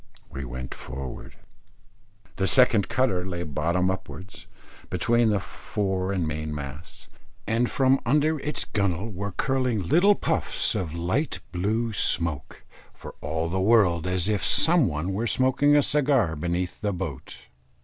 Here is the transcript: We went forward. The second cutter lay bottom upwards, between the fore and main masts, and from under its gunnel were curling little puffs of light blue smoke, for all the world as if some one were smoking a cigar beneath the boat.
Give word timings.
We 0.31 0.45
went 0.45 0.73
forward. 0.73 1.35
The 2.37 2.47
second 2.47 2.89
cutter 2.89 3.23
lay 3.23 3.43
bottom 3.43 3.91
upwards, 3.91 4.47
between 4.89 5.29
the 5.29 5.39
fore 5.39 6.11
and 6.11 6.27
main 6.27 6.55
masts, 6.55 7.07
and 7.45 7.69
from 7.69 7.99
under 8.03 8.39
its 8.39 8.65
gunnel 8.65 9.11
were 9.11 9.31
curling 9.31 9.83
little 9.87 10.15
puffs 10.15 10.73
of 10.73 10.95
light 10.95 11.39
blue 11.51 11.93
smoke, 11.93 12.63
for 12.91 13.13
all 13.21 13.47
the 13.47 13.61
world 13.61 14.07
as 14.07 14.27
if 14.27 14.43
some 14.43 14.87
one 14.87 15.13
were 15.13 15.27
smoking 15.27 15.75
a 15.77 15.83
cigar 15.83 16.35
beneath 16.35 16.81
the 16.81 16.93
boat. 16.93 17.37